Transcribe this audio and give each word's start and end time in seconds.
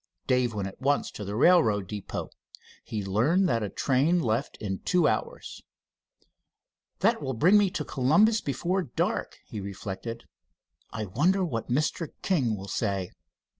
Dave 0.25 0.55
went 0.55 0.67
at 0.67 0.81
once 0.81 1.11
to 1.11 1.23
the 1.23 1.35
railroad 1.35 1.85
depot. 1.87 2.31
He 2.83 3.05
learned 3.05 3.47
that 3.47 3.61
a 3.61 3.69
train 3.69 4.19
left 4.19 4.57
in 4.57 4.79
two 4.79 5.07
hours. 5.07 5.61
"That 7.01 7.21
will 7.21 7.35
bring 7.35 7.55
me 7.55 7.69
to 7.69 7.85
Columbus 7.85 8.41
before 8.41 8.81
dark," 8.81 9.37
he 9.45 9.61
reflected. 9.61 10.23
"I 10.89 11.05
wonder 11.05 11.45
what 11.45 11.69
Mr. 11.69 12.07
King 12.23 12.55
will 12.57 12.67
say?" 12.67 13.11